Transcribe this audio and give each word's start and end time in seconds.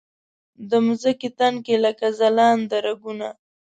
د 0.69 0.71
مځکې 0.85 1.29
تن 1.39 1.53
کې 1.65 1.75
لکه 1.85 2.07
ځلنده 2.19 2.77
رګونه 2.85 3.29